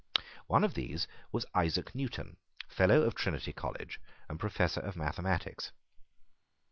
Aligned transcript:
One 0.47 0.63
of 0.63 0.73
these 0.73 1.07
was 1.31 1.45
Isaac 1.53 1.93
Newton, 1.93 2.37
Fellow 2.67 3.03
of 3.03 3.13
Trinity 3.13 3.53
College, 3.53 4.01
and 4.29 4.39
Professor 4.39 4.79
of 4.81 4.95
mathematics. 4.95 5.73